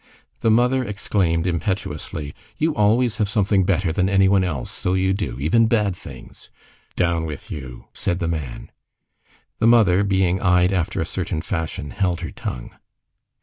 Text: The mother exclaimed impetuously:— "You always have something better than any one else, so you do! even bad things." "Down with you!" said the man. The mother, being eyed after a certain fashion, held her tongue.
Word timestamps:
The 0.39 0.49
mother 0.49 0.83
exclaimed 0.83 1.45
impetuously:— 1.45 2.33
"You 2.57 2.73
always 2.73 3.17
have 3.17 3.29
something 3.29 3.65
better 3.65 3.93
than 3.93 4.09
any 4.09 4.27
one 4.27 4.43
else, 4.43 4.71
so 4.71 4.95
you 4.95 5.13
do! 5.13 5.37
even 5.39 5.67
bad 5.67 5.95
things." 5.95 6.49
"Down 6.95 7.23
with 7.23 7.51
you!" 7.51 7.85
said 7.93 8.17
the 8.17 8.27
man. 8.27 8.71
The 9.59 9.67
mother, 9.67 10.03
being 10.03 10.41
eyed 10.41 10.73
after 10.73 11.01
a 11.01 11.05
certain 11.05 11.43
fashion, 11.43 11.91
held 11.91 12.21
her 12.21 12.31
tongue. 12.31 12.71